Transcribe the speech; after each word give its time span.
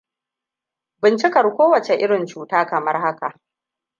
Bincikar 1.05 1.47
kowande 1.57 1.95
irin 2.03 2.25
cuta 2.31 2.61
kamar 2.71 2.97
haka: 3.03 3.29